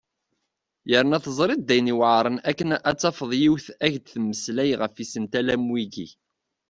Yerna 0.89 1.17
teẓriḍ 1.25 1.59
d 1.63 1.69
ayen 1.73 1.91
yuɛren 1.93 2.37
akken 2.49 2.69
ad 2.89 2.97
tafeḍ 3.01 3.31
yiwet 3.41 3.67
ad 3.83 3.83
ak-d-temmeslay 3.93 4.71
ɣef 4.81 4.93
isental 5.03 5.47
a 5.53 5.55
wiyi. 5.69 6.07